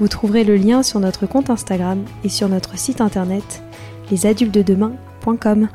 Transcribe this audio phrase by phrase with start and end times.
[0.00, 3.62] Vous trouverez le lien sur notre compte Instagram et sur notre site internet
[4.10, 5.68] lesadultedemain.com.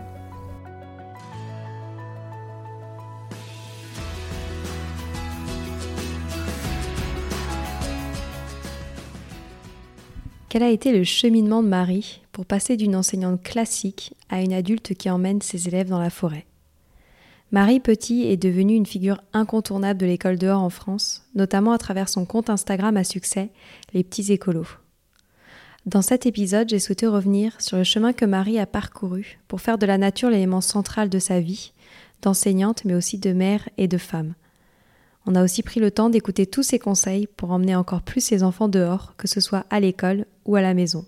[10.48, 14.94] Quel a été le cheminement de Marie pour passer d'une enseignante classique à une adulte
[14.94, 16.46] qui emmène ses élèves dans la forêt?
[17.54, 22.10] Marie Petit est devenue une figure incontournable de l'école dehors en France, notamment à travers
[22.10, 23.52] son compte Instagram à succès,
[23.94, 24.66] Les Petits Écolos.
[25.86, 29.78] Dans cet épisode, j'ai souhaité revenir sur le chemin que Marie a parcouru pour faire
[29.78, 31.74] de la nature l'élément central de sa vie,
[32.24, 34.34] d'enseignante mais aussi de mère et de femme.
[35.28, 38.42] On a aussi pris le temps d'écouter tous ses conseils pour emmener encore plus ses
[38.42, 41.06] enfants dehors, que ce soit à l'école ou à la maison.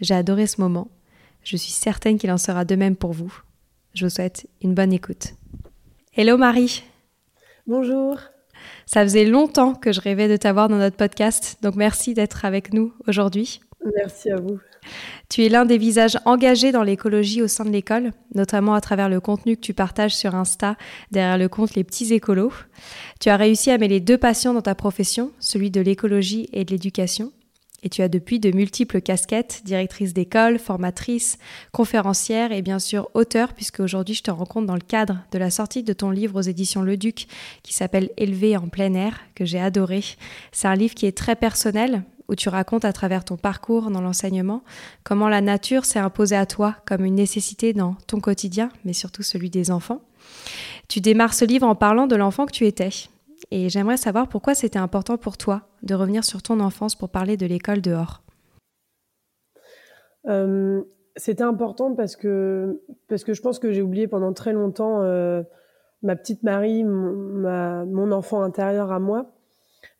[0.00, 0.88] J'ai adoré ce moment.
[1.44, 3.32] Je suis certaine qu'il en sera de même pour vous.
[3.94, 5.34] Je vous souhaite une bonne écoute.
[6.14, 6.82] Hello Marie.
[7.66, 8.16] Bonjour.
[8.86, 12.72] Ça faisait longtemps que je rêvais de t'avoir dans notre podcast, donc merci d'être avec
[12.72, 13.60] nous aujourd'hui.
[13.96, 14.58] Merci à vous.
[15.28, 19.08] Tu es l'un des visages engagés dans l'écologie au sein de l'école, notamment à travers
[19.08, 20.76] le contenu que tu partages sur Insta
[21.10, 22.52] derrière le compte Les Petits Écolos.
[23.20, 26.70] Tu as réussi à mêler deux passions dans ta profession, celui de l'écologie et de
[26.70, 27.32] l'éducation.
[27.82, 31.38] Et tu as depuis de multiples casquettes, directrice d'école, formatrice,
[31.72, 35.50] conférencière et bien sûr auteur, puisque aujourd'hui je te rencontre dans le cadre de la
[35.50, 37.26] sortie de ton livre aux éditions Le Duc
[37.62, 40.04] qui s'appelle Élevé en plein air, que j'ai adoré.
[40.52, 44.00] C'est un livre qui est très personnel, où tu racontes à travers ton parcours dans
[44.00, 44.62] l'enseignement
[45.02, 49.22] comment la nature s'est imposée à toi comme une nécessité dans ton quotidien, mais surtout
[49.22, 50.00] celui des enfants.
[50.88, 52.90] Tu démarres ce livre en parlant de l'enfant que tu étais,
[53.52, 57.36] et j'aimerais savoir pourquoi c'était important pour toi de revenir sur ton enfance pour parler
[57.36, 58.22] de l'école dehors.
[60.26, 60.82] Euh,
[61.16, 65.42] c'était important parce que, parce que je pense que j'ai oublié pendant très longtemps euh,
[66.00, 69.34] ma petite Marie, mon, enfant intérieur à moi.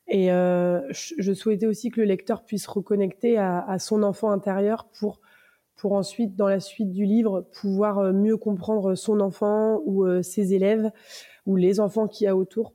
[0.09, 5.21] Et euh, je, souhaitais aussi que le lecteur puisse reconnecter à, son enfant intérieur pour,
[5.77, 10.91] pour ensuite, dans la suite du livre, pouvoir mieux comprendre son enfant ou ses élèves
[11.45, 12.73] ou les enfants qu'il y a autour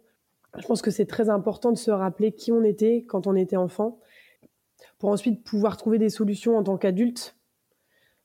[0.58, 3.58] je pense que c'est très important de se rappeler qui on était quand on était
[3.58, 4.00] enfant,
[5.00, 7.36] pour ensuite pouvoir trouver des solutions en tant qu'adulte,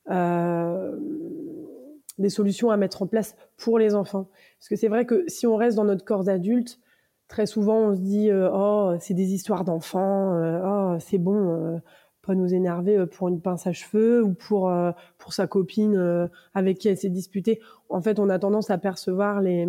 [0.09, 0.97] euh,
[2.17, 4.29] des solutions à mettre en place pour les enfants.
[4.59, 6.79] Parce que c'est vrai que si on reste dans notre corps d'adulte,
[7.27, 11.81] très souvent on se dit euh, oh c'est des histoires d'enfants, euh, oh c'est bon,
[12.21, 14.71] pas nous énerver pour une pince à cheveux ou pour
[15.17, 17.59] pour sa copine avec qui elle s'est disputée.
[17.89, 19.67] En fait, on a tendance à percevoir les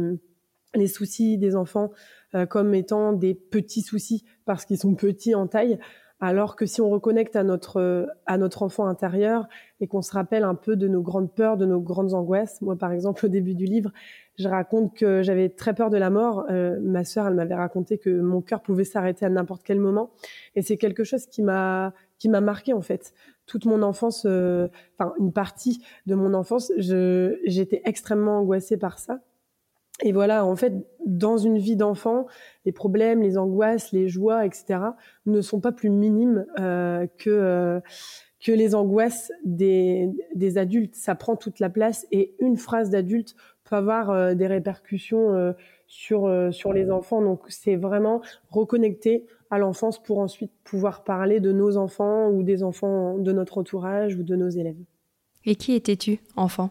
[0.75, 1.91] les soucis des enfants
[2.34, 5.78] euh, comme étant des petits soucis parce qu'ils sont petits en taille,
[6.20, 9.46] alors que si on reconnecte à notre euh, à notre enfant intérieur
[9.81, 12.60] et qu'on se rappelle un peu de nos grandes peurs, de nos grandes angoisses.
[12.62, 13.92] Moi, par exemple, au début du livre,
[14.36, 16.46] je raconte que j'avais très peur de la mort.
[16.50, 20.10] Euh, ma sœur, elle m'avait raconté que mon cœur pouvait s'arrêter à n'importe quel moment,
[20.56, 23.12] et c'est quelque chose qui m'a qui m'a marqué en fait.
[23.46, 29.20] Toute mon enfance, enfin une partie de mon enfance, j'étais extrêmement angoissée par ça.
[30.02, 30.73] Et voilà, en fait,
[31.06, 32.26] dans une vie d'enfant,
[32.64, 34.81] les problèmes, les angoisses, les joies, etc.,
[35.26, 37.81] ne sont pas plus minimes euh, que euh,
[38.44, 40.96] que les angoisses des, des adultes.
[40.96, 45.55] Ça prend toute la place et une phrase d'adulte peut avoir euh, des répercussions
[45.87, 47.23] sur sur les enfants.
[47.23, 48.20] Donc, c'est vraiment
[48.50, 53.58] reconnecter à l'enfance pour ensuite pouvoir parler de nos enfants ou des enfants de notre
[53.58, 54.82] entourage ou de nos élèves.
[55.47, 56.70] Et qui étais-tu, enfant?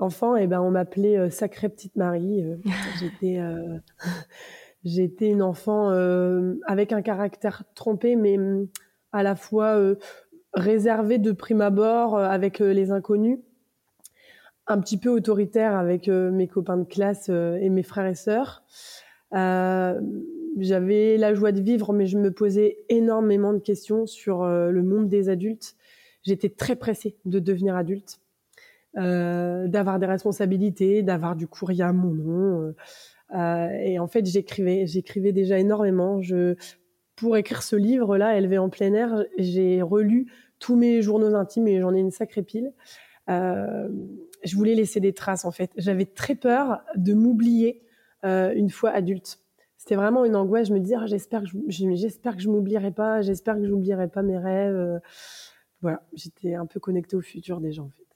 [0.00, 2.42] Enfant, eh ben, on m'appelait euh, Sacrée Petite Marie.
[2.42, 2.56] Euh,
[2.98, 3.76] j'étais, euh,
[4.84, 5.90] j'étais une enfant
[6.66, 8.68] avec un caractère trompé, mais mm,
[9.12, 9.78] à la fois
[10.54, 13.40] réservée de prime abord avec les inconnus,
[14.66, 18.62] un petit peu autoritaire avec mes copains de classe et mes frères et sœurs.
[19.32, 25.08] j'avais la joie de vivre, mais je me posais énormément de questions sur le monde
[25.08, 25.74] des adultes.
[26.22, 28.20] J'étais très pressée de devenir adulte.
[28.96, 32.60] Euh, d'avoir des responsabilités, d'avoir du courrier à mon nom.
[32.60, 32.76] Euh,
[33.36, 36.20] euh, et en fait, j'écrivais, j'écrivais déjà énormément.
[36.20, 36.56] Je,
[37.14, 40.26] pour écrire ce livre-là, Élevé en plein air, j'ai relu
[40.58, 42.72] tous mes journaux intimes et j'en ai une sacrée pile.
[43.28, 45.70] je voulais laisser des traces en fait.
[45.76, 47.82] J'avais très peur de m'oublier
[48.24, 49.38] une fois adulte.
[49.76, 50.68] C'était vraiment une angoisse.
[50.68, 53.70] Je me disais, ah, j'espère que je, j'espère que je m'oublierai pas, j'espère que je
[53.70, 55.00] n'oublierai pas mes rêves.
[55.80, 58.09] voilà, j'étais un peu connectée au futur déjà en fait.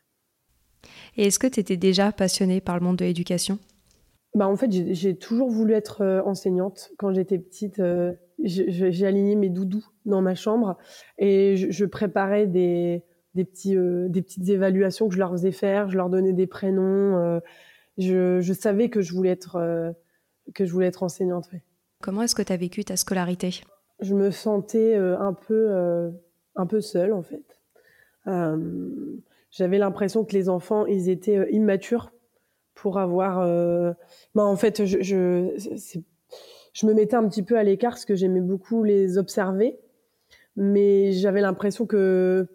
[1.17, 3.59] Et est-ce que tu étais déjà passionnée par le monde de l'éducation?
[4.35, 6.91] Bah en fait, j'ai toujours voulu être euh, enseignante.
[6.99, 10.77] Quand j'étais petite, euh, j'ai aligné mes doudous dans ma chambre
[11.19, 13.05] et je, préparais des,
[13.35, 15.89] des, petits, euh, des petites évaluations que je leur faisais faire.
[15.89, 17.41] Je leur donnais des prénoms.
[17.97, 19.95] Je, je, savais que je voulais être,
[20.53, 21.49] que je voulais être enseignante.
[22.03, 23.61] Comment est-ce que tu as vécu ta scolarité?
[24.01, 26.13] Je me sentais un peu,
[26.57, 27.45] un peu seule en fait
[29.57, 32.13] j'avais l'impression que les enfants, ils étaient euh, immatures
[32.75, 33.41] pour avoir.
[33.41, 33.93] Euh...
[34.35, 35.55] Bah, en fait, je, je,
[36.73, 39.79] je, me mettais un petit peu à l'écart parce que j'aimais beaucoup les observer,
[40.57, 42.49] mais j'avais l'impression que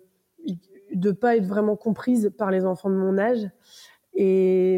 [0.93, 3.49] de pas être vraiment comprise par les enfants de mon âge.
[4.13, 4.77] Et,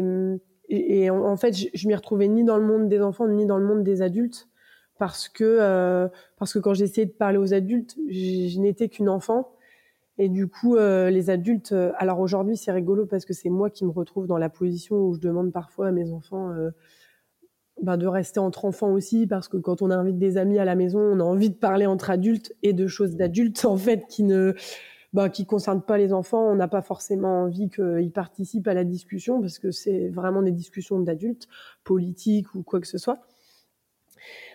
[0.68, 3.58] et, en, fait, je, je m'y retrouvais ni dans le monde des enfants ni dans
[3.58, 4.48] le monde des adultes
[4.98, 6.06] parce que euh,
[6.38, 9.52] parce que quand j'essayais de parler aux adultes, je n'étais qu'une enfant
[10.18, 13.70] et du coup, euh, les adultes, euh, alors aujourd'hui c'est rigolo parce que c'est moi
[13.70, 16.70] qui me retrouve dans la position où je demande parfois à mes enfants euh,
[17.82, 20.74] ben, de rester entre enfants aussi, parce que quand on invite des amis à la
[20.74, 24.22] maison, on a envie de parler entre adultes et de choses d'adultes en fait qui
[24.22, 24.54] ne
[25.14, 26.46] ben, qui concernent pas les enfants.
[26.50, 30.52] On n'a pas forcément envie qu'ils participent à la discussion parce que c'est vraiment des
[30.52, 31.48] discussions d'adultes,
[31.84, 33.20] politiques ou quoi que ce soit.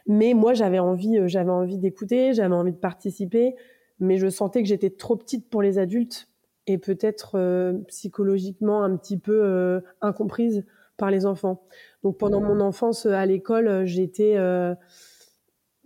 [0.07, 3.55] Mais moi, j'avais envie, j'avais envie d'écouter, j'avais envie de participer
[3.99, 6.27] mais je sentais que j'étais trop petite pour les adultes
[6.67, 10.65] et peut-être euh, psychologiquement un petit peu euh, incomprise
[10.97, 11.63] par les enfants.
[12.03, 14.75] Donc pendant mon enfance à l'école, j'étais euh,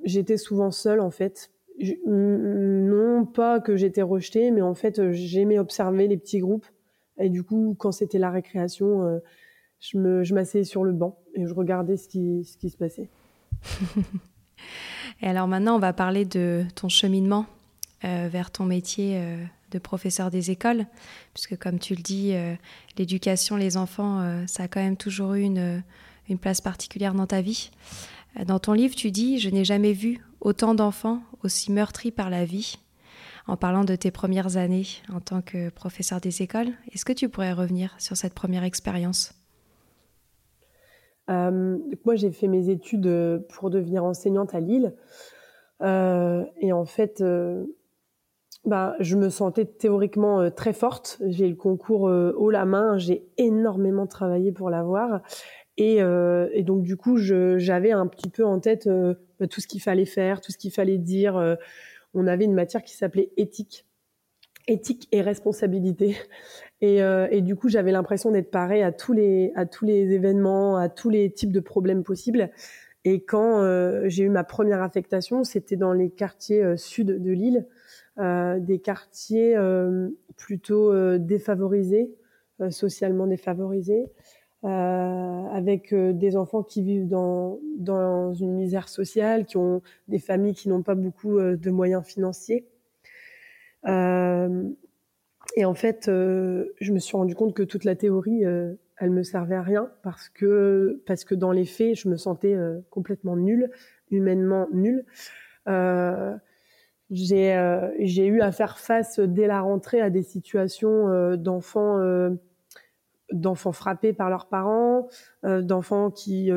[0.04, 1.52] j'étais souvent seule en fait.
[2.08, 6.66] non pas que j'étais rejetée, mais en fait j'aimais observer les petits groupes
[7.18, 9.22] et du coup quand c'était la récréation,
[9.80, 12.78] je me je m'asseyais sur le banc et je regardais ce qui ce qui se
[12.78, 13.10] passait.
[15.22, 17.46] et alors maintenant on va parler de ton cheminement
[18.04, 19.38] euh, vers ton métier euh,
[19.70, 20.88] de professeur des écoles,
[21.36, 22.56] puisque comme tu le dis, euh,
[22.98, 25.84] l'éducation, les enfants, ça a quand même toujours eu une,
[26.28, 27.70] une, place particulière dans ta vie.
[28.44, 32.44] Dans ton livre, tu dis Je n'ai jamais vu autant d'enfants aussi meurtris par la
[32.44, 32.80] vie,
[33.46, 36.70] en parlant de tes premières années en tant que professeur des écoles.
[36.92, 39.36] Est-ce que tu pourrais revenir sur cette première expérience?
[41.28, 44.96] Moi, j'ai fait mes études pour devenir enseignante à Lille.
[45.82, 47.24] et en fait,
[48.66, 51.20] bah, je me sentais théoriquement euh, très forte.
[51.28, 52.98] J'ai le concours euh, haut la main.
[52.98, 55.22] J'ai énormément travaillé pour l'avoir.
[55.78, 58.88] Et, euh, et, donc, du coup, j'avais un petit peu en tête
[59.40, 61.58] bah, tout ce qu'il fallait faire, tout ce qu'il fallait dire.
[62.14, 63.88] on avait une matière qui s'appelait éthique.
[64.68, 66.18] Éthique et responsabilité.
[66.84, 70.78] Et, et du coup, j'avais l'impression d'être parée à tous, les, à tous les événements,
[70.78, 72.50] à tous les types de problèmes possibles.
[73.06, 73.62] Et quand
[74.08, 77.68] j'ai eu ma première affectation, c'était dans les quartiers sud de l'île.
[78.20, 82.14] Euh, des quartiers euh, plutôt euh, défavorisés,
[82.70, 84.12] socialement défavorisés,
[84.64, 90.70] avec des enfants qui vivent dans, dans une misère sociale, qui ont des familles qui
[90.70, 92.68] n'ont pas beaucoup de moyens financiers.
[93.88, 93.90] et
[95.66, 99.64] en fait, je me suis rendu compte que toute la théorie, elle me servait à
[99.64, 102.56] rien parce que parce que dans les faits, je me sentais
[102.92, 103.72] complètement nulle,
[104.12, 105.06] humainement nulle.
[107.12, 111.36] Euh, j'ai euh, j'ai eu à faire face dès la rentrée à des situations euh,
[111.36, 112.32] d'enfants euh,
[113.32, 115.08] d'enfants frappés par leurs parents,
[115.44, 116.52] d'enfants qui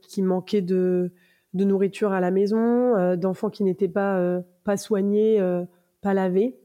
[0.00, 1.12] qui manquaient de
[1.54, 5.42] de nourriture à la maison, d'enfants qui n'étaient pas pas soignés,
[6.02, 6.56] pas lavés.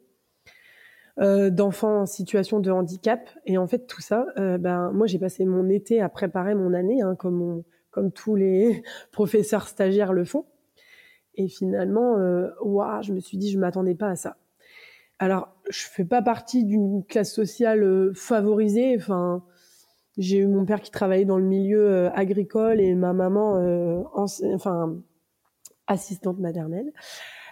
[1.17, 5.67] d'enfants en situation de handicap et en fait tout ça ben moi j'ai passé mon
[5.67, 10.45] été à préparer mon année hein, comme comme tous les professeurs stagiaires le font
[11.35, 12.49] Et finalement, euh,
[13.01, 14.37] je me suis dit, je m'attendais pas à ça.
[15.19, 18.95] Alors, je fais pas partie d'une classe sociale euh, favorisée.
[18.97, 19.43] Enfin,
[20.17, 24.01] j'ai eu mon père qui travaillait dans le milieu euh, agricole et ma maman, euh,
[24.15, 24.97] enfin,
[25.87, 26.91] assistante maternelle.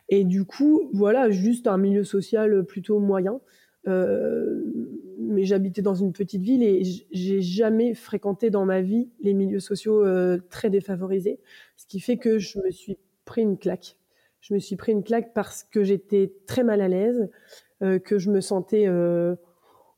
[0.09, 3.39] Et du coup, voilà, juste un milieu social plutôt moyen.
[3.87, 4.63] Euh,
[5.19, 9.59] mais j'habitais dans une petite ville et j'ai jamais fréquenté dans ma vie les milieux
[9.59, 11.39] sociaux euh, très défavorisés,
[11.75, 12.97] ce qui fait que je me suis
[13.33, 13.97] pris une claque.
[14.41, 17.31] Je me suis pris une claque parce que j'étais très mal à l'aise,
[17.81, 19.35] euh, que je me sentais euh,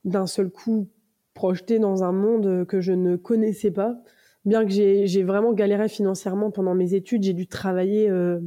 [0.04, 0.88] d'un seul coup
[1.34, 4.00] projetée dans un monde que je ne connaissais pas.
[4.46, 8.40] Bien que j'ai vraiment galéré financièrement pendant mes études, j'ai dû travailler, euh,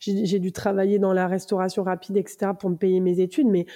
[0.00, 3.66] j'ai dû travailler dans la restauration rapide, etc., pour me payer mes études, mais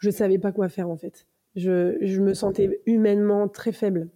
[0.00, 1.26] je savais pas quoi faire en fait.
[1.54, 4.10] Je me sentais humainement très faible.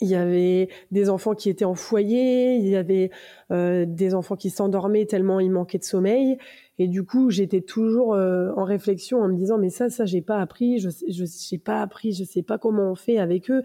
[0.00, 3.10] Il y avait des enfants qui étaient en foyer, il y avait
[3.50, 6.38] euh, des enfants qui s'endormaient tellement ils manquaient de sommeil.
[6.78, 10.22] Et du coup, j'étais toujours euh, en réflexion en me disant mais ça, ça j'ai
[10.22, 13.62] pas appris, je je j'ai pas appris, je sais pas comment on fait avec eux.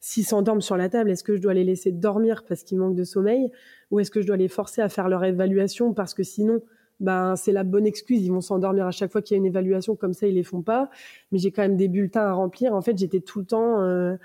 [0.00, 2.96] S'ils s'endorment sur la table, est-ce que je dois les laisser dormir parce qu'ils manquent
[2.96, 3.50] de sommeil,
[3.90, 6.60] ou est-ce que je dois les forcer à faire leur évaluation parce que sinon
[7.00, 8.22] ben c'est la bonne excuse.
[8.22, 10.42] Ils vont s'endormir à chaque fois qu'il y a une évaluation, comme ça ils les
[10.42, 10.90] font pas.
[11.30, 12.74] Mais j'ai quand même des bulletins à remplir.
[12.74, 14.16] En fait, j'étais tout le temps euh,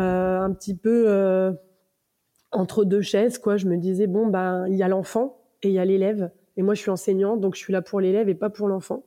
[0.00, 1.52] un petit peu euh,
[2.52, 3.56] entre deux chaises, quoi.
[3.56, 6.30] Je me disais bon ben il y a l'enfant et il y a l'élève.
[6.56, 9.04] Et moi je suis enseignante, donc je suis là pour l'élève et pas pour l'enfant.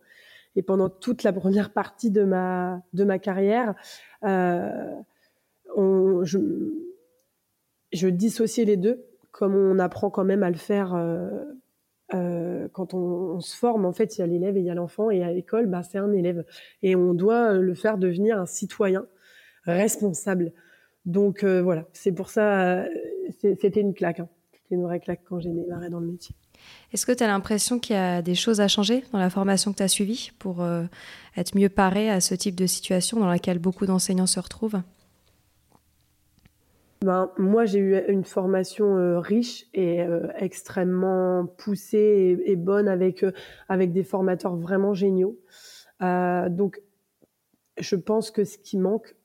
[0.55, 3.75] Et pendant toute la première partie de ma de ma carrière,
[4.23, 10.95] on, je, dissociais les deux, comme on apprend quand même à le faire
[12.13, 14.69] euh, quand on, on, se forme, en fait, il y a l'élève et il y
[14.69, 16.45] a l'enfant, et à l'école, bah, c'est un élève.
[16.81, 19.05] Et on doit euh, le faire devenir un citoyen
[19.65, 20.53] responsable.
[21.07, 22.85] Donc euh, voilà, c'est pour ça, euh,
[23.39, 24.19] c'était une claque.
[24.19, 24.27] Hein.
[24.51, 26.35] C'était une vraie claque quand j'ai démarré dans le métier.
[26.91, 29.71] Est-ce que tu as l'impression qu'il y a des choses à changer dans la formation
[29.71, 30.83] que tu as suivie pour euh,
[31.37, 34.81] être mieux paré à ce type de situation dans laquelle beaucoup d'enseignants se retrouvent?
[37.01, 39.99] Ben, moi, j'ai eu une formation riche et
[40.39, 43.23] extrêmement poussée et, et bonne avec,
[43.69, 45.37] avec des formateurs vraiment géniaux.
[46.01, 46.81] Donc,
[47.79, 49.15] je pense que ce qui manque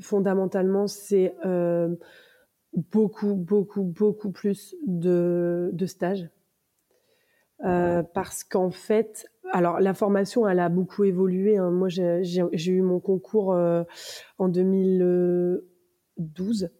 [0.00, 1.34] fondamentalement, c'est
[2.74, 6.28] beaucoup, beaucoup, beaucoup plus de, de stages.
[7.60, 11.56] parce qu'en fait, alors la formation, elle a beaucoup évolué.
[11.56, 11.70] Hein.
[11.70, 13.56] Moi, j'ai eu mon concours
[14.38, 15.62] en 2000
[16.16, 16.70] 12.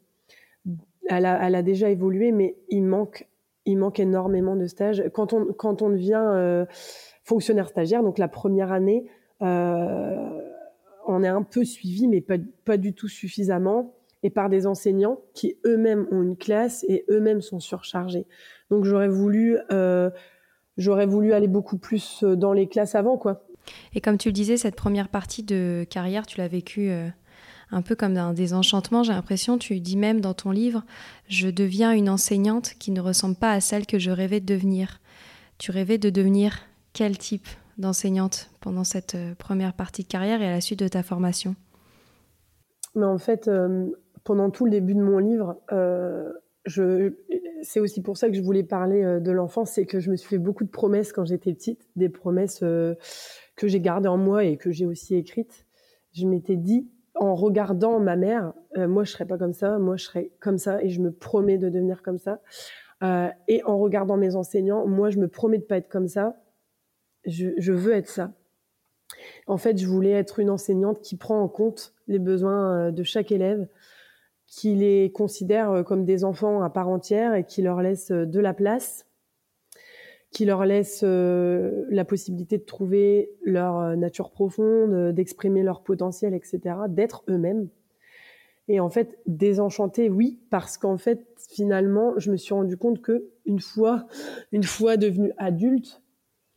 [1.08, 3.28] Elle a, elle a déjà évolué, mais il manque,
[3.66, 5.04] il manque énormément de stages.
[5.12, 6.64] Quand on, quand on devient euh,
[7.24, 9.06] fonctionnaire stagiaire, donc la première année,
[9.42, 10.40] euh,
[11.06, 13.94] on est un peu suivi, mais pas, pas du tout suffisamment,
[14.24, 18.26] et par des enseignants qui eux-mêmes ont une classe et eux-mêmes sont surchargés.
[18.70, 20.10] Donc j'aurais voulu, euh,
[20.78, 23.46] j'aurais voulu aller beaucoup plus dans les classes avant, quoi.
[23.94, 27.08] Et comme tu le disais, cette première partie de carrière, tu l'as vécue euh,
[27.70, 30.84] un peu comme un désenchantement, j'ai l'impression, tu dis même dans ton livre,
[31.28, 35.00] je deviens une enseignante qui ne ressemble pas à celle que je rêvais de devenir.
[35.58, 36.60] Tu rêvais de devenir
[36.94, 37.46] quel type?
[37.78, 41.54] D'enseignante pendant cette euh, première partie de carrière et à la suite de ta formation
[42.94, 43.86] Mais en fait, euh,
[44.24, 46.32] pendant tout le début de mon livre, euh,
[47.62, 50.28] c'est aussi pour ça que je voulais parler de l'enfance, c'est que je me suis
[50.28, 52.96] fait beaucoup de promesses quand j'étais petite, des promesses que
[53.68, 55.66] j'ai gardées en moi et que j'ai aussi écrites.
[56.12, 60.04] Je m'étais dit, en regardant ma mère, moi je serais pas comme ça, moi je
[60.04, 62.40] serais comme ça et je me promets de devenir comme ça.
[63.46, 66.34] Et en regardant mes enseignants, moi je me promets de pas être comme ça.
[67.26, 68.32] Je, je, veux être ça.
[69.46, 73.02] En fait, je voulais être une enseignante qui prend en compte les besoins euh, de
[73.02, 73.66] chaque élève,
[74.46, 78.40] qui les considère euh, comme des enfants à part entière et qui leur laisse de
[78.40, 79.06] la place
[80.34, 85.82] qui leur laisse euh, la possibilité de trouver leur euh, nature profonde, euh, d'exprimer leur
[85.82, 87.68] potentiel, etc., d'être eux-mêmes.
[88.66, 93.28] Et en fait, désenchanté, oui, parce qu'en fait, finalement, je me suis rendu compte que
[93.46, 94.06] une fois,
[94.50, 96.02] une fois devenue adulte,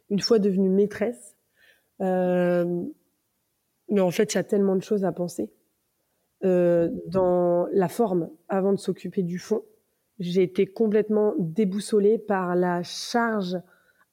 [0.10, 1.36] une fois devenue maîtresse,
[2.02, 2.84] euh,
[3.90, 5.52] mais en fait, il y a tellement de choses à penser
[6.44, 9.64] euh, dans la forme avant de s'occuper du fond
[10.20, 13.58] j'ai été complètement déboussolée par la charge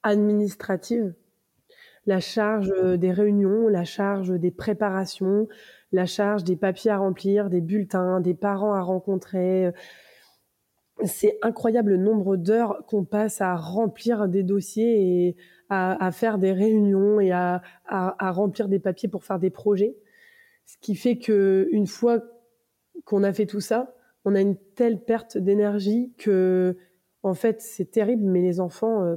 [0.03, 1.15] administrative,
[2.07, 5.49] la charge euh, des réunions, la charge des préparations,
[5.93, 9.73] la charge des papiers à remplir, des bulletins, des parents à rencontrer.
[11.05, 15.37] C'est incroyable le nombre d'heures qu'on passe à remplir des dossiers et
[15.69, 19.51] à, à faire des réunions et à, à, à, remplir des papiers pour faire des
[19.51, 19.97] projets.
[20.67, 22.23] Ce qui fait que une fois
[23.05, 23.95] qu'on a fait tout ça,
[24.25, 26.77] on a une telle perte d'énergie que
[27.23, 29.17] En fait, c'est terrible, mais les enfants,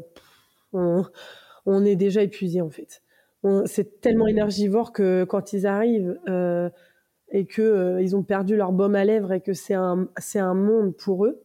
[0.73, 3.01] on, est déjà épuisé en fait.
[3.65, 6.19] C'est tellement énergivore que quand ils arrivent
[7.29, 10.53] et que ils ont perdu leur baume à lèvres et que c'est un, c'est un
[10.53, 11.41] monde pour eux,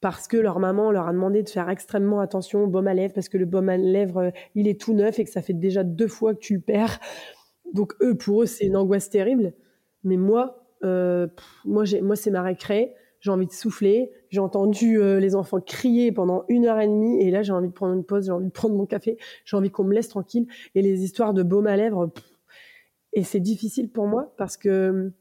[0.00, 3.14] parce que leur maman leur a demandé de faire extrêmement attention au baume à lèvres
[3.14, 5.82] parce que le baume à lèvres il est tout neuf et que ça fait déjà
[5.84, 7.00] deux fois que tu le perds.
[7.74, 9.52] Donc eux pour eux c'est une angoisse terrible.
[10.04, 11.26] Mais moi euh,
[11.64, 12.94] moi moi c'est ma récré.
[13.20, 14.12] J'ai envie de souffler.
[14.30, 17.68] J'ai entendu euh, les enfants crier pendant une heure et demie et là j'ai envie
[17.68, 18.26] de prendre une pause.
[18.26, 19.18] J'ai envie de prendre mon café.
[19.44, 20.46] J'ai envie qu'on me laisse tranquille.
[20.76, 22.10] Et les histoires de baume à lèvres
[23.12, 25.12] et c'est difficile pour moi parce que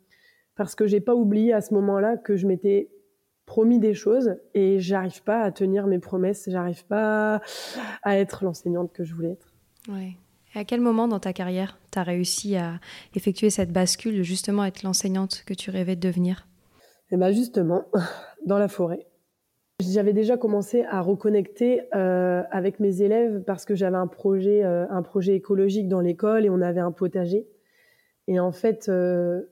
[0.56, 2.90] parce que j'ai pas oublié à ce moment-là que je m'étais
[3.48, 7.42] promis des choses et j'arrive pas à tenir mes promesses, j'arrive pas
[8.04, 9.54] à être l'enseignante que je voulais être.
[9.90, 10.12] Ouais.
[10.54, 12.80] Et à quel moment dans ta carrière tu as réussi à
[13.16, 16.46] effectuer cette bascule, justement être l'enseignante que tu rêvais de devenir?
[17.10, 17.86] Eh bien justement,
[18.46, 19.08] dans la forêt.
[19.80, 24.86] J'avais déjà commencé à reconnecter euh, avec mes élèves parce que j'avais un projet, euh,
[24.90, 27.48] un projet écologique dans l'école et on avait un potager.
[28.28, 29.44] Et en fait, euh,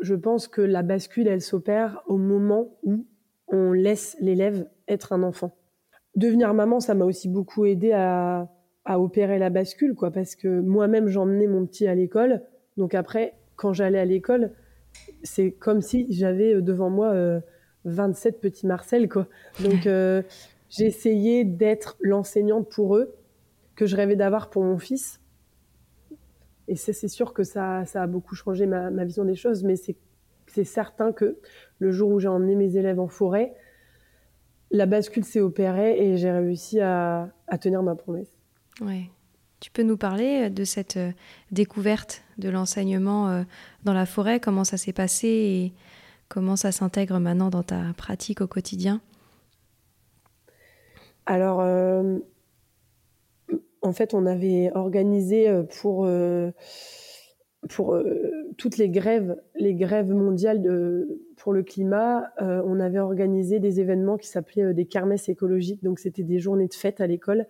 [0.00, 3.04] je pense que la bascule, elle s'opère au moment où
[3.48, 5.56] on laisse l'élève être un enfant.
[6.16, 8.48] Devenir maman, ça m'a aussi beaucoup aidé à,
[8.86, 12.42] opérer la bascule, quoi, parce que moi-même j'emmenais mon petit à l'école.
[12.78, 14.52] Donc après, quand j'allais à l'école,
[15.22, 17.14] c'est comme si j'avais euh, devant moi
[17.84, 19.28] 27 euh, petits Marcel, quoi.
[19.62, 20.22] Donc euh,
[20.70, 23.14] j'ai essayé d'être l'enseignante pour eux
[23.76, 25.20] que je rêvais d'avoir pour mon fils.
[26.66, 29.76] Et c'est sûr que ça, ça a beaucoup changé ma, ma vision des choses, mais
[29.76, 29.96] c'est
[30.50, 31.38] c'est certain que
[31.78, 33.54] le jour où j'ai emmené mes élèves en forêt,
[34.70, 38.32] la bascule s'est opérée et j'ai réussi à, tenir ma promesse.
[38.80, 39.10] Ouais.
[39.60, 41.10] Tu peux nous parler euh, de cette euh,
[41.50, 43.42] découverte de l'enseignement euh,
[43.84, 45.72] dans la forêt, comment ça s'est passé et
[46.28, 49.00] comment ça s'intègre maintenant dans ta pratique au quotidien?
[51.26, 51.60] Alors,
[53.82, 55.46] en fait, on avait organisé
[55.80, 56.08] pour
[57.68, 60.62] pour euh, toutes les grèves, les grèves mondiales
[61.36, 65.82] pour le climat, euh, on avait organisé des événements qui s'appelaient euh, des kermesses écologiques.
[65.82, 67.46] Donc c'était des journées de fête à l'école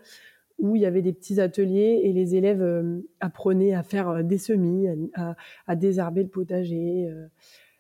[0.59, 2.65] où il y avait des petits ateliers et les élèves
[3.21, 5.37] apprenaient à faire des semis, à,
[5.69, 7.09] à, désherber le potager,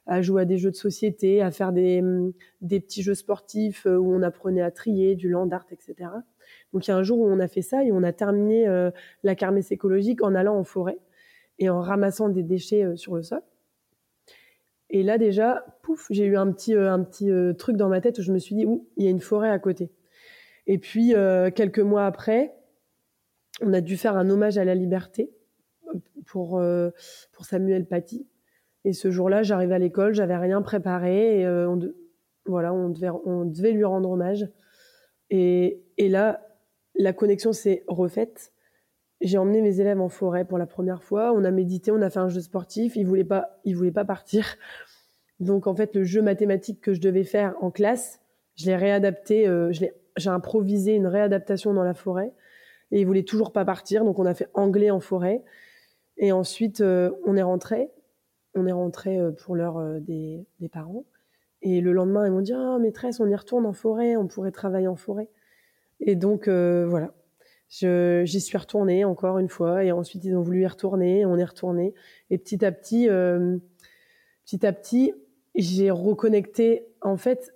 [0.06, 2.04] à jouer à des jeux de société, à faire des,
[2.60, 6.08] des petits jeux sportifs où on apprenait à trier, du land art, etc.
[6.72, 8.64] Donc il y a un jour où on a fait ça et on a terminé
[9.24, 10.98] la kermesse écologique en allant en forêt
[11.58, 13.42] et en ramassant des déchets euh, sur le sol.
[14.90, 18.00] Et là déjà, pouf, j'ai eu un petit, euh, un petit euh, truc dans ma
[18.00, 18.66] tête où je me suis dit,
[18.96, 19.90] il y a une forêt à côté.
[20.66, 21.14] Et puis
[21.54, 22.54] quelques mois après,
[23.62, 25.30] on a dû faire un hommage à la liberté
[26.26, 26.62] pour
[27.32, 28.26] pour Samuel Paty.
[28.84, 31.80] Et ce jour-là, j'arrivais à l'école, j'avais rien préparé, et on
[32.44, 34.46] voilà, on devait on devait lui rendre hommage.
[35.30, 36.46] Et, et là,
[36.96, 38.52] la connexion s'est refaite
[39.20, 41.32] j'ai emmené mes élèves en forêt pour la première fois.
[41.32, 42.94] On a médité, on a fait un jeu sportif.
[42.96, 44.56] Ils voulaient pas, ils voulaient pas partir.
[45.40, 48.20] Donc en fait, le jeu mathématique que je devais faire en classe,
[48.56, 49.48] je l'ai réadapté.
[49.48, 52.32] Euh, je l'ai, j'ai improvisé une réadaptation dans la forêt.
[52.90, 54.04] Et ils voulaient toujours pas partir.
[54.04, 55.42] Donc on a fait anglais en forêt.
[56.16, 57.90] Et ensuite, euh, on est rentré.
[58.54, 61.04] On est rentré euh, pour l'heure des, des, parents.
[61.62, 64.16] Et le lendemain, ils m'ont dit ah maîtresse, on y retourne en forêt.
[64.16, 65.28] On pourrait travailler en forêt.
[66.00, 67.12] Et donc voilà,
[67.68, 71.44] j'y suis retournée encore une fois et ensuite ils ont voulu y retourner, on est
[71.44, 71.94] retourné
[72.30, 73.58] et petit à petit, euh,
[74.44, 75.12] petit à petit,
[75.54, 76.86] j'ai reconnecté.
[77.02, 77.54] En fait,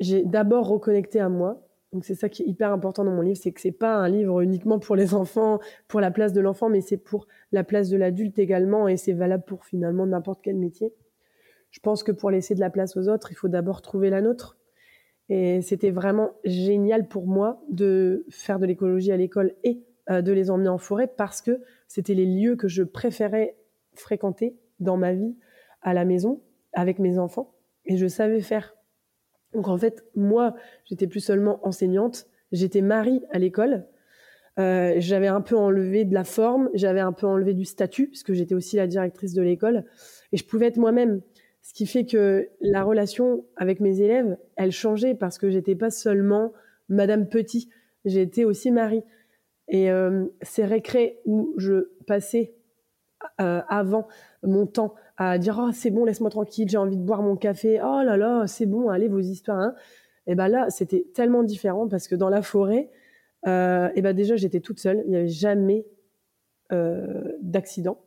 [0.00, 1.66] j'ai d'abord reconnecté à moi.
[1.92, 4.08] Donc c'est ça qui est hyper important dans mon livre, c'est que c'est pas un
[4.08, 7.90] livre uniquement pour les enfants, pour la place de l'enfant, mais c'est pour la place
[7.90, 10.94] de l'adulte également et c'est valable pour finalement n'importe quel métier.
[11.70, 14.22] Je pense que pour laisser de la place aux autres, il faut d'abord trouver la
[14.22, 14.56] nôtre.
[15.34, 20.30] Et c'était vraiment génial pour moi de faire de l'écologie à l'école et euh, de
[20.30, 23.56] les emmener en forêt parce que c'était les lieux que je préférais
[23.94, 25.34] fréquenter dans ma vie
[25.80, 26.42] à la maison
[26.74, 27.54] avec mes enfants
[27.86, 28.76] et je savais faire.
[29.54, 33.86] Donc en fait, moi, j'étais plus seulement enseignante, j'étais mari à l'école.
[34.58, 38.34] Euh, j'avais un peu enlevé de la forme, j'avais un peu enlevé du statut puisque
[38.34, 39.86] j'étais aussi la directrice de l'école
[40.32, 41.22] et je pouvais être moi-même.
[41.62, 45.90] Ce qui fait que la relation avec mes élèves, elle changeait parce que j'étais pas
[45.90, 46.52] seulement
[46.88, 47.70] Madame Petit,
[48.04, 49.04] j'étais aussi Marie.
[49.68, 52.54] Et euh, ces récrés où je passais
[53.40, 54.08] euh, avant
[54.42, 57.80] mon temps à dire oh c'est bon laisse-moi tranquille j'ai envie de boire mon café
[57.80, 59.74] oh là là c'est bon allez vos histoires hein.
[60.26, 62.90] et ben là c'était tellement différent parce que dans la forêt
[63.46, 65.86] euh, et ben déjà j'étais toute seule il n'y avait jamais
[67.40, 67.98] d'accident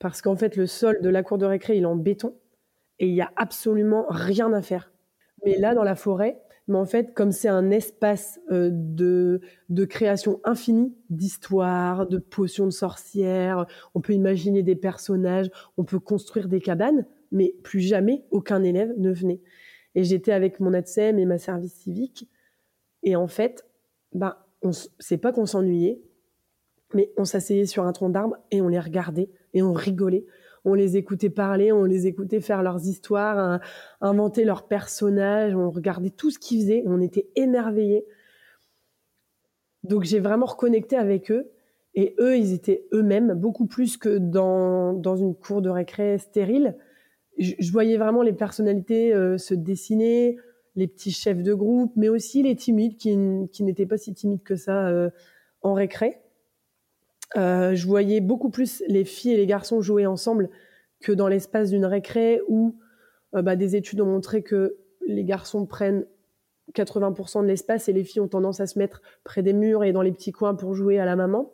[0.00, 2.34] parce qu'en fait le sol de la cour de récré il est en béton
[2.98, 4.92] et il y a absolument rien à faire.
[5.44, 9.84] Mais là, dans la forêt, Mais en fait, comme c'est un espace euh, de, de
[9.84, 16.48] création infinie, d'histoires, de potions de sorcières, on peut imaginer des personnages, on peut construire
[16.48, 19.40] des cabanes, mais plus jamais aucun élève ne venait.
[19.94, 22.28] Et j'étais avec mon ATSEM et ma service civique.
[23.02, 23.66] Et en fait,
[24.12, 24.36] ben,
[25.00, 26.00] c'est pas qu'on s'ennuyait,
[26.94, 30.26] mais on s'asseyait sur un tronc d'arbre et on les regardait et on rigolait
[30.64, 33.60] on les écoutait parler, on les écoutait faire leurs histoires,
[34.00, 38.06] inventer leurs personnages, on regardait tout ce qu'ils faisaient, on était émerveillés.
[39.84, 41.50] Donc j'ai vraiment reconnecté avec eux.
[41.94, 46.76] Et eux, ils étaient eux-mêmes, beaucoup plus que dans, dans une cour de récré stérile.
[47.38, 50.38] Je, voyais vraiment les personnalités euh, se dessiner,
[50.74, 53.16] les petits chefs de groupe, mais aussi les timides qui,
[53.52, 55.10] qui n'étaient pas si timides que ça euh,
[55.60, 56.18] en récré.
[57.36, 60.50] Euh, je voyais beaucoup plus les filles et les garçons jouer ensemble
[61.00, 62.76] que dans l'espace d'une récré où
[63.34, 66.06] euh, bah, des études ont montré que les garçons prennent
[66.74, 69.92] 80% de l'espace et les filles ont tendance à se mettre près des murs et
[69.92, 71.52] dans les petits coins pour jouer à la maman.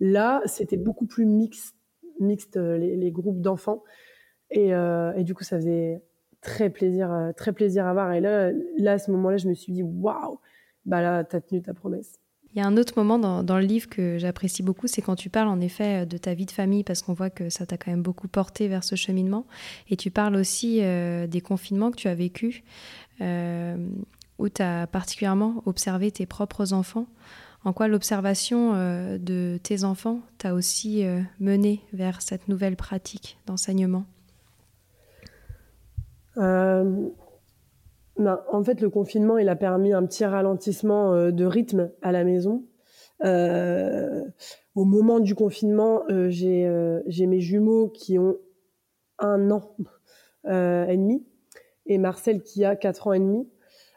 [0.00, 1.74] Là, c'était beaucoup plus mixte,
[2.20, 3.82] mixte euh, les, groupes d'enfants.
[4.50, 6.00] Et, et, du coup, ça faisait
[6.40, 8.14] très plaisir, très plaisir à voir.
[8.14, 10.38] Et là, là à ce moment-là, je me suis dit, waouh,
[10.86, 12.18] bah là, t'as tenu ta promesse.
[12.54, 15.28] Il y a un autre moment dans, le livre que j'apprécie beaucoup, c'est quand tu
[15.28, 17.90] parles en effet de ta vie de famille, parce qu'on voit que ça t'a quand
[17.90, 19.46] même beaucoup porté vers ce cheminement.
[19.90, 22.62] Et tu parles aussi euh, des confinements que tu as vécus,
[23.20, 23.76] euh,
[24.38, 27.06] où tu as particulièrement observé tes propres enfants.
[27.64, 31.04] En quoi l'observation euh, de tes enfants t'a aussi
[31.40, 34.06] mené vers cette nouvelle pratique d'enseignement?
[38.18, 42.10] Ben, en fait, le confinement, il a permis un petit ralentissement euh, de rythme à
[42.10, 42.64] la maison.
[43.24, 44.24] Euh,
[44.74, 48.36] au moment du confinement, euh, j'ai mes jumeaux qui ont
[49.18, 49.76] un an
[50.44, 51.26] et demi
[51.86, 53.48] et Marcel qui a quatre ans et demi.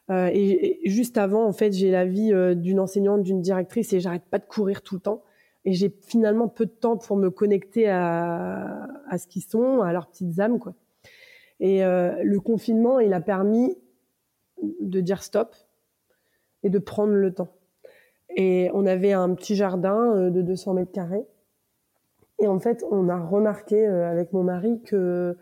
[0.10, 4.40] Et, juste avant, en fait, j'ai la vie d'une enseignante, d'une directrice et j'arrête pas
[4.40, 5.24] de courir tout le temps.
[5.64, 9.94] Et j'ai finalement peu de temps pour me connecter à, à ce qu'ils sont, à
[9.94, 10.74] leurs petites âmes, quoi.
[11.60, 13.78] Et le confinement, il a permis
[14.62, 15.56] de dire stop
[16.64, 17.54] et de prendre le temps.
[18.36, 21.26] Et on avait un petit jardin euh, de 200 mètres carrés.
[22.40, 25.38] Et en fait, on a remarqué euh, avec mon mari que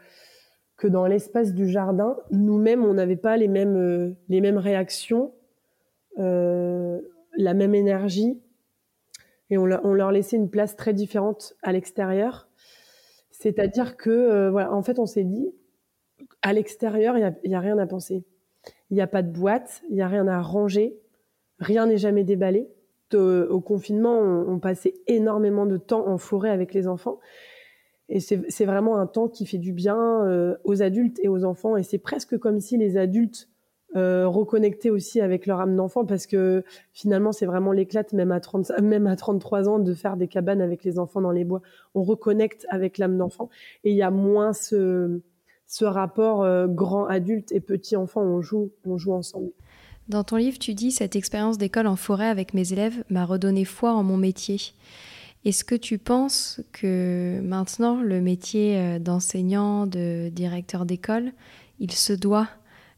[0.77, 5.34] que dans l'espace du jardin, nous-mêmes, on n'avait pas les mêmes euh, les mêmes réactions,
[6.17, 8.41] la même énergie,
[9.49, 12.49] et on, leur laissait une place très différente à l'extérieur.
[13.32, 15.49] C'est-à-dire que voilà, en fait, on s'est dit
[16.41, 18.25] à l'extérieur, il y a rien à penser
[18.89, 20.99] il n'y a pas de boîte, il n'y a rien à ranger,
[21.60, 22.69] rien n'est jamais déballé.
[23.13, 27.19] Au confinement, on, passait énormément de temps en forêt avec les enfants.
[28.08, 31.75] Et c'est vraiment un temps qui fait du bien euh, aux adultes et aux enfants.
[31.75, 33.49] Et c'est presque comme si les adultes
[33.95, 38.39] euh, reconnectaient aussi avec leur âme d'enfant parce que finalement, c'est vraiment l'éclate, même à
[38.39, 41.62] 30, même à 33 ans, de faire des cabanes avec les enfants dans les bois.
[41.95, 43.49] On reconnecte avec l'âme d'enfant
[43.84, 45.21] et il y a moins ce,
[45.69, 49.51] ce rapport euh, grand adulte et petit enfant, on joue, on joue ensemble.
[50.08, 53.65] Dans ton livre, tu dis cette expérience d'école en forêt avec mes élèves m'a redonné
[53.65, 54.58] foi en mon métier.
[55.45, 61.32] Est-ce que tu penses que maintenant le métier euh, d'enseignant, de directeur d'école,
[61.79, 62.47] il se doit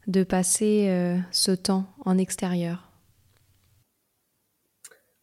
[0.06, 2.90] de passer euh, ce temps en extérieur?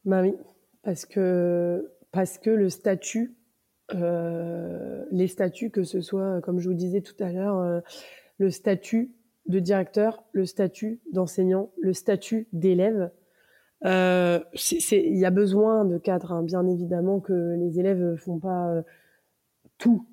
[0.05, 0.35] Bah oui,
[0.83, 3.38] parce que parce que le statut
[3.93, 7.79] euh, les statuts, que ce soit, comme je vous disais tout à l'heure, euh,
[8.37, 9.11] le statut
[9.47, 13.11] de directeur, le statut d'enseignant, le statut d'élève.
[13.85, 14.39] Euh,
[14.91, 16.43] il y a besoin de cadres, hein.
[16.43, 18.83] bien évidemment que les élèves font pas
[19.77, 20.05] tout,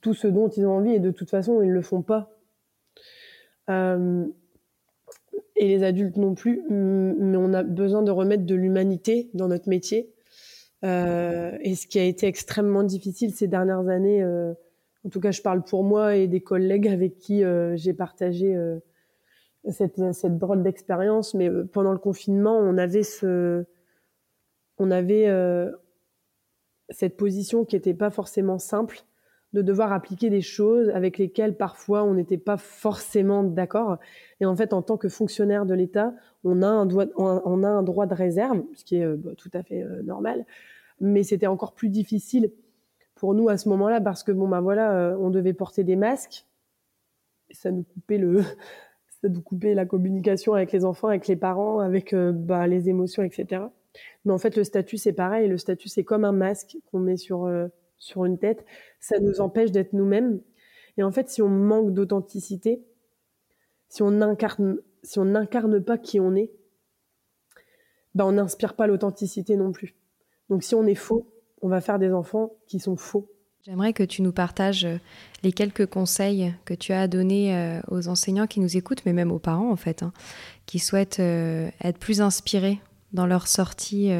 [0.00, 2.30] tout ce dont ils ont envie et de toute façon ils le font pas.
[3.68, 9.68] et les adultes non plus, mais on a besoin de remettre de l'humanité dans notre
[9.68, 10.19] métier euh,
[10.82, 14.54] et ce qui a été extrêmement difficile ces dernières années, euh,
[15.04, 18.54] en tout cas je parle pour moi et des collègues avec qui euh, j'ai partagé
[18.54, 18.78] euh,
[19.68, 23.64] cette, cette drôle d'expérience, mais euh, pendant le confinement, on avait ce,
[24.78, 25.28] on avait
[26.88, 29.04] cette position qui n'était pas forcément simple
[29.52, 33.98] de devoir appliquer des choses avec lesquelles parfois on n'était pas forcément d'accord.
[34.40, 37.68] Et en fait, en tant que fonctionnaire de l'État, on a un droit, on a
[37.68, 40.46] un droit de réserve, ce qui est bah, tout à fait normal
[41.00, 42.52] mais c'était encore plus difficile
[43.14, 45.96] pour nous à ce moment-là parce que bon bah voilà, euh, on devait porter des
[45.96, 46.46] masques,
[47.50, 48.42] ça nous coupait le,
[49.22, 52.88] ça nous coupait la communication avec les enfants, avec les parents, avec euh, bah, les
[52.88, 53.64] émotions, etc.
[54.24, 55.48] Mais en fait, le statut c'est pareil.
[55.48, 57.68] Le statut c'est comme un masque qu'on met sur euh,
[58.00, 58.64] sur une tête.
[58.98, 60.40] Ça nous empêche d'être nous-mêmes.
[60.96, 62.82] Et en fait, si on manque d'authenticité,
[63.88, 66.50] si on incarne si on n'incarne pas qui on est,
[68.14, 69.94] ben on n'inspire pas l'authenticité non plus.
[70.48, 71.32] Donc si on est faux,
[71.62, 73.30] on va faire des enfants qui sont faux.
[73.62, 74.96] J'aimerais que tu nous partages euh,
[75.42, 79.12] les quelques conseils que tu as à donner euh, aux enseignants qui nous écoutent, mais
[79.12, 80.12] même aux parents en fait, hein,
[80.66, 82.80] qui souhaitent euh, être plus inspirés
[83.12, 84.12] dans leur sortie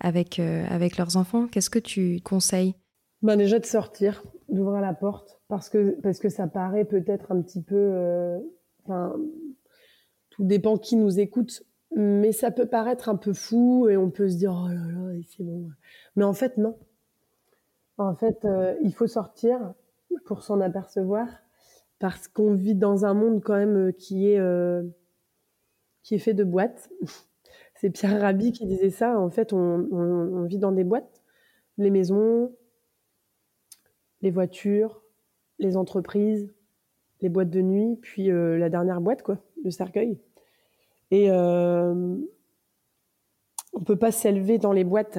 [0.00, 1.46] avec, avec leurs enfants.
[1.46, 2.74] Qu'est-ce que tu conseilles?
[3.24, 8.40] Ben Déjà de sortir, d'ouvrir la porte, parce que, ça paraît peut-être un petit peu...
[8.84, 9.16] Enfin,
[10.30, 11.62] tout dépend qui nous écoute,
[11.94, 15.20] mais ça peut paraître un peu fou et on peut se dire oh là là
[15.28, 15.68] c'est bon.
[16.16, 16.76] Mais en fait non.
[17.98, 19.74] En fait euh, il faut sortir
[20.24, 21.28] pour s'en apercevoir
[22.00, 24.82] parce qu'on vit dans un monde quand même euh, qui est euh,
[26.02, 26.90] qui est fait de boîtes.
[27.76, 29.18] C'est Pierre Rabhi qui disait ça.
[29.18, 31.22] En fait on, vit dans des boîtes
[31.78, 32.52] les maisons
[34.24, 35.02] les voitures
[35.60, 36.52] les entreprises
[37.20, 40.18] les boîtes de nuit puis la dernière boîte quoi le cercueil
[41.10, 42.16] et euh,
[43.72, 45.18] on peut pas s'élever dans les boîtes.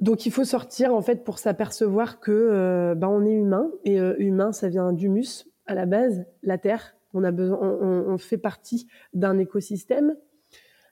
[0.00, 4.00] Donc il faut sortir en fait pour s'apercevoir que euh, ben, on est humain et
[4.00, 6.96] euh, humain ça vient d'humus à la base, la terre.
[7.12, 10.16] On a fait partie d'un écosystème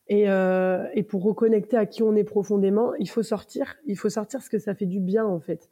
[0.09, 3.77] et, et, pour reconnecter à qui on est profondément, il faut sortir.
[3.87, 5.69] Il faut sortir parce que ça fait du bien en fait.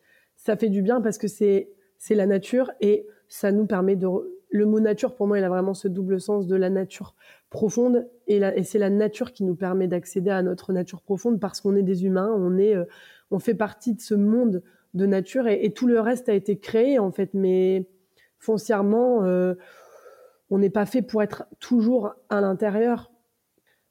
[0.47, 4.07] Ça fait du bien parce que c'est c'est la nature et ça nous permet de
[4.49, 7.17] le mot nature, pour moi, il a vraiment ce double sens de la nature
[7.51, 8.09] profonde.
[8.29, 11.83] Et, c'est la nature qui nous permet d'accéder à notre nature profonde parce qu'on est
[11.83, 12.85] des humains, on, est, euh,
[13.33, 14.63] on fait partie de ce monde
[14.95, 17.35] de nature et, tout le reste a été créé, en fait.
[17.35, 17.89] Mais
[18.39, 19.55] foncièrement, euh,
[20.49, 23.11] on n'est pas fait pour être toujours à l'intérieur.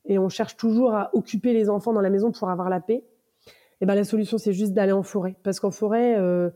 [0.06, 3.04] Et on cherche toujours à occuper les enfants dans la maison pour avoir la paix.
[3.86, 5.36] Et ben la solution, c'est juste d'aller en forêt.
[5.44, 6.50] Parce qu'en forêt, euh,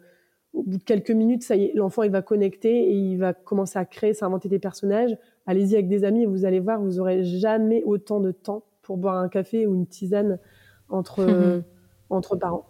[0.53, 3.33] au bout de quelques minutes, ça y est, l'enfant il va connecter et il va
[3.35, 5.15] commencer à créer, à inventer des personnages.
[5.45, 8.97] Allez-y avec des amis et vous allez voir, vous aurez jamais autant de temps pour
[8.97, 10.39] boire un café ou une tisane
[10.89, 11.61] entre
[12.09, 12.65] entre parents.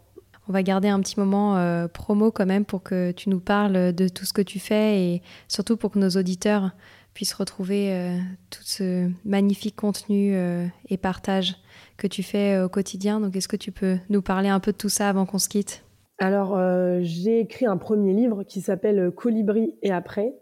[0.50, 3.93] On va garder un petit moment euh, promo quand même pour que tu nous parles
[3.93, 6.72] de tout ce que tu fais et surtout pour que nos auditeurs
[7.13, 8.17] puissent retrouver euh,
[8.50, 11.56] tout ce magnifique contenu euh, et partage
[11.98, 13.19] que tu fais au quotidien.
[13.19, 15.50] Donc est-ce que tu peux nous parler un peu de tout ça avant qu'on se
[15.50, 15.84] quitte?
[16.19, 20.36] Alors, euh, j'ai écrit un premier livre qui s'appelle Colibri et après,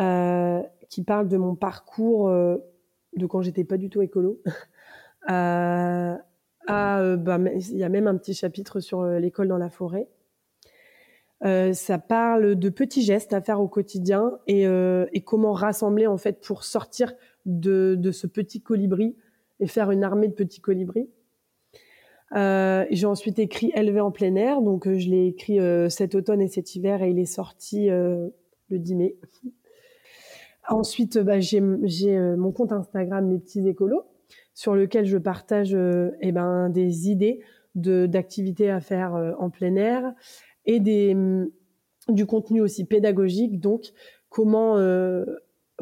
[0.00, 2.56] euh, qui parle de mon parcours euh,
[3.16, 4.42] de quand j'étais pas du tout écolo.
[5.28, 6.18] à,
[6.68, 10.08] bah, il y a même un petit chapitre sur l'école dans la forêt.
[11.42, 16.40] Ça parle de petits gestes à faire au quotidien et, et, comment rassembler en fait
[16.40, 17.12] pour sortir
[17.44, 19.16] de, de ce petit colibri
[19.60, 21.08] et faire une armée de petits colibris.
[22.34, 26.14] Euh, j'ai ensuite écrit Élevé en plein air, donc euh, je l'ai écrit euh, cet
[26.14, 28.32] automne et cet hiver et il est sorti le
[28.70, 29.16] 10 mai.
[30.68, 34.02] Ensuite, bah, j'ai mon compte Instagram Les Petits Écolos,
[34.52, 35.76] sur lequel je partage
[36.20, 37.38] eh ben, des idées
[37.76, 40.12] d'activités à faire en plein air
[40.66, 41.50] et des, mm,
[42.08, 43.92] du contenu aussi pédagogique, donc
[44.28, 44.76] comment,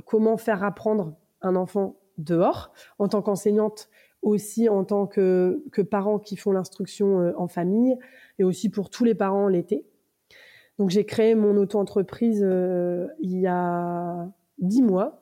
[0.05, 2.73] comment faire apprendre un enfant dehors.
[2.99, 3.89] En tant qu'enseignante,
[4.25, 7.97] aussi en tant que, que parents qui font l'instruction euh, en famille
[8.39, 9.85] et aussi pour tous les parents l'été.
[10.79, 15.21] Donc j'ai créé mon auto-entreprise euh, il y a dix mois.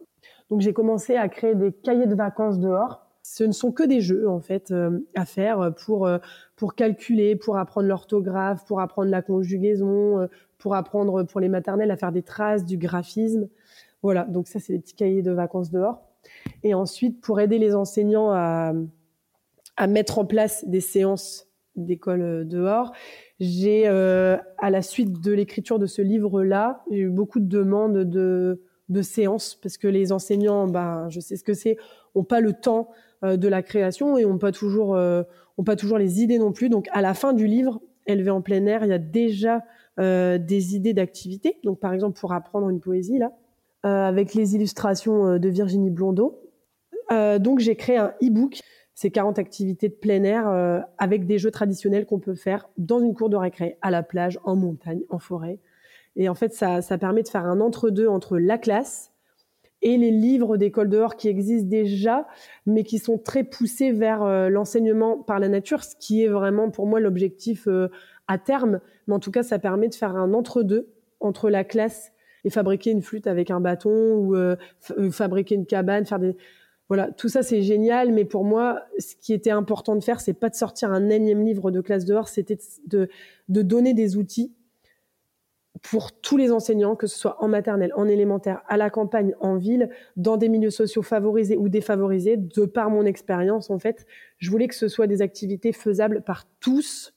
[0.50, 3.06] Donc j'ai commencé à créer des cahiers de vacances dehors.
[3.22, 6.08] Ce ne sont que des jeux en fait euh, à faire pour
[6.56, 11.96] pour calculer, pour apprendre l'orthographe, pour apprendre la conjugaison, pour apprendre pour les maternelles à
[11.96, 13.48] faire des traces, du graphisme.
[14.02, 16.02] Voilà, donc ça c'est des petits cahiers de vacances dehors.
[16.62, 18.72] Et ensuite, pour aider les enseignants à,
[19.76, 22.92] à mettre en place des séances d'école euh, dehors,
[23.40, 27.98] j'ai, euh, à la suite de l'écriture de ce livre-là, j'ai eu beaucoup de demandes
[27.98, 31.76] de, de séances parce que les enseignants, ben, je sais ce que c'est,
[32.14, 35.22] ont pas le temps euh, de la création et ont pas toujours, euh,
[35.64, 36.68] pas toujours les idées non plus.
[36.68, 39.62] Donc, à la fin du livre, élevé en plein air, il y a déjà
[40.00, 41.58] euh, des idées d'activités.
[41.64, 43.32] Donc, par exemple, pour apprendre une poésie là,
[43.84, 46.40] avec les illustrations de Virginie Blondeau.
[47.40, 48.62] donc, j'ai créé un e-book
[48.94, 53.00] ces 40 activités de plein air euh, avec des jeux traditionnels qu'on peut faire dans
[53.00, 55.58] une cour de récré, à la plage, en montagne, en forêt.
[56.14, 59.11] Et en fait, ça, ça permet de faire un entre-deux entre la classe
[59.82, 62.26] et les livres d'école dehors qui existent déjà,
[62.66, 66.70] mais qui sont très poussés vers euh, l'enseignement par la nature, ce qui est vraiment
[66.70, 67.88] pour moi l'objectif euh,
[68.28, 68.80] à terme.
[69.06, 70.88] Mais en tout cas, ça permet de faire un entre-deux
[71.20, 72.12] entre la classe
[72.44, 74.34] et fabriquer une flûte avec un bâton ou
[75.12, 76.36] fabriquer une cabane, faire des
[76.88, 80.34] voilà, tout ça c'est génial, mais pour moi, ce qui était important de faire, c'est
[80.34, 83.08] pas de sortir un énième livre de classe dehors, c'était de,
[83.48, 84.52] de donner des outils
[85.82, 89.56] pour tous les enseignants, que ce soit en maternelle, en élémentaire, à la campagne, en
[89.56, 94.06] ville, dans des milieux sociaux favorisés ou défavorisés, de par mon expérience en fait,
[94.38, 97.14] je voulais que ce soit des activités faisables par tous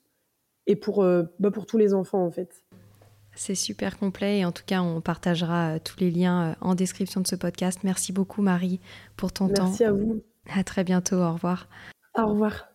[0.67, 2.63] et pour, euh, bah, pour tous les enfants en fait.
[3.36, 6.73] C'est super complet et en tout cas on partagera euh, tous les liens euh, en
[6.73, 7.80] description de ce podcast.
[7.84, 8.80] Merci beaucoup Marie
[9.15, 9.65] pour ton temps.
[9.65, 10.23] Merci à vous.
[10.54, 11.67] À très bientôt, au revoir.
[12.17, 12.75] Au revoir.